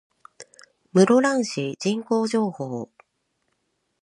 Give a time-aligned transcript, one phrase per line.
[0.95, 2.89] 室蘭市人口情報